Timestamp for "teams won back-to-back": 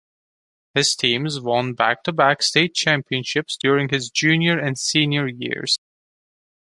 0.95-2.41